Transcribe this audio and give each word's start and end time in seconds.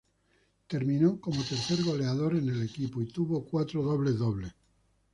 Terminó 0.65 1.21
como 1.21 1.43
tercer 1.43 1.83
goleador 1.83 2.35
en 2.35 2.49
el 2.49 2.63
equipo 2.63 3.03
y 3.03 3.05
tuvo 3.05 3.45
cuatro 3.45 3.83
doble-doble. 3.83 4.51